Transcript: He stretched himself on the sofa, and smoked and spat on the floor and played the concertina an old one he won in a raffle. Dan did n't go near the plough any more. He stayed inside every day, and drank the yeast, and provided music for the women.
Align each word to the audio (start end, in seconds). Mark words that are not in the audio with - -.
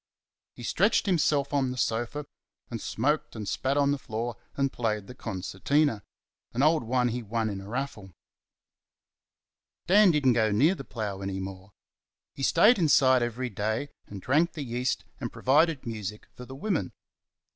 He 0.55 0.63
stretched 0.63 1.05
himself 1.05 1.53
on 1.53 1.69
the 1.69 1.77
sofa, 1.77 2.25
and 2.71 2.81
smoked 2.81 3.35
and 3.35 3.47
spat 3.47 3.77
on 3.77 3.91
the 3.91 3.99
floor 3.99 4.35
and 4.57 4.73
played 4.73 5.05
the 5.05 5.13
concertina 5.13 6.01
an 6.55 6.63
old 6.63 6.81
one 6.83 7.09
he 7.09 7.21
won 7.21 7.51
in 7.51 7.61
a 7.61 7.67
raffle. 7.69 8.11
Dan 9.85 10.09
did 10.09 10.25
n't 10.25 10.33
go 10.33 10.51
near 10.51 10.73
the 10.73 10.83
plough 10.83 11.21
any 11.21 11.39
more. 11.39 11.73
He 12.33 12.41
stayed 12.41 12.79
inside 12.79 13.21
every 13.21 13.51
day, 13.51 13.89
and 14.07 14.19
drank 14.19 14.53
the 14.53 14.63
yeast, 14.63 15.05
and 15.19 15.31
provided 15.31 15.85
music 15.85 16.25
for 16.33 16.45
the 16.47 16.55
women. 16.55 16.93